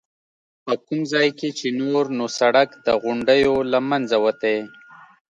په 0.65 0.73
کوم 0.85 0.99
ځای 1.13 1.27
کې 1.39 1.49
چې 1.57 1.67
نور 1.81 2.05
نو 2.17 2.25
سړک 2.39 2.69
د 2.85 2.87
غونډیو 3.03 3.53
له 3.71 3.79
منځه 3.89 4.17
وتی. 4.25 4.57